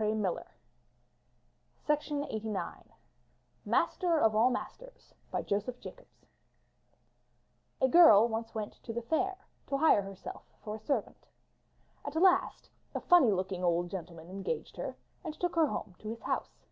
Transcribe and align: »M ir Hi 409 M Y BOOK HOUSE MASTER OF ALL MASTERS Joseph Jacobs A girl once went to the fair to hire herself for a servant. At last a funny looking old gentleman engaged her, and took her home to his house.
»M 0.00 0.24
ir 0.26 0.46
Hi 1.88 1.96
409 1.96 2.26
M 2.30 2.30
Y 2.30 2.36
BOOK 2.36 2.54
HOUSE 2.86 2.96
MASTER 3.64 4.18
OF 4.20 4.36
ALL 4.36 4.48
MASTERS 4.50 5.12
Joseph 5.44 5.80
Jacobs 5.80 6.24
A 7.80 7.88
girl 7.88 8.28
once 8.28 8.54
went 8.54 8.74
to 8.84 8.92
the 8.92 9.02
fair 9.02 9.36
to 9.66 9.76
hire 9.78 10.02
herself 10.02 10.44
for 10.62 10.76
a 10.76 10.78
servant. 10.78 11.26
At 12.04 12.14
last 12.14 12.70
a 12.94 13.00
funny 13.00 13.32
looking 13.32 13.64
old 13.64 13.90
gentleman 13.90 14.30
engaged 14.30 14.76
her, 14.76 14.96
and 15.24 15.34
took 15.34 15.56
her 15.56 15.66
home 15.66 15.96
to 15.98 16.08
his 16.10 16.22
house. 16.22 16.64